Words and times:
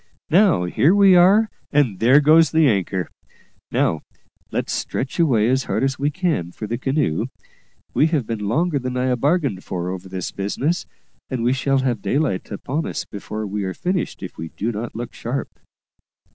Now, 0.31 0.63
here 0.63 0.95
we 0.95 1.15
are, 1.15 1.47
and 1.71 1.99
there 1.99 2.19
goes 2.19 2.49
the 2.49 2.67
anchor. 2.67 3.07
Now, 3.71 4.01
let's 4.49 4.73
stretch 4.73 5.19
away 5.19 5.47
as 5.47 5.65
hard 5.65 5.83
as 5.83 5.99
we 5.99 6.09
can 6.09 6.51
for 6.51 6.65
the 6.65 6.79
canoe; 6.79 7.27
we 7.93 8.07
have 8.07 8.25
been 8.25 8.47
longer 8.47 8.79
than 8.79 8.97
I 8.97 9.13
bargained 9.13 9.63
for 9.63 9.91
over 9.91 10.09
this 10.09 10.31
business, 10.31 10.87
and 11.29 11.43
we 11.43 11.53
shall 11.53 11.77
have 11.81 12.01
daylight 12.01 12.49
upon 12.49 12.87
us 12.87 13.05
before 13.05 13.45
we 13.45 13.63
are 13.63 13.75
finished 13.75 14.23
if 14.23 14.39
we 14.39 14.47
do 14.49 14.71
not 14.71 14.95
look 14.95 15.13
sharp." 15.13 15.49